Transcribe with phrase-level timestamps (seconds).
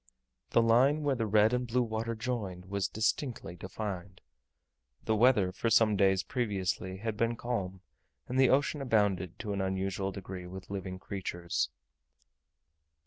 [0.49, 4.19] The line where the red and blue water joined was distinctly defined.
[5.05, 7.81] The weather for some days previously had been calm,
[8.27, 11.69] and the ocean abounded, to an unusual degree, with living creatures.